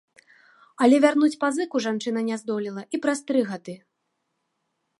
[0.85, 3.77] Але вярнуць пазыку жанчына не здолела і праз тры гады.